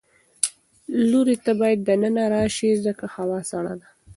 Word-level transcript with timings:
لورې 1.09 1.35
ته 1.45 1.51
باید 1.61 1.79
د 1.83 1.89
ننه 2.01 2.23
راشې 2.33 2.71
ځکه 2.85 3.05
هوا 3.15 3.39
سړه 3.51 3.73
ده. 3.81 3.89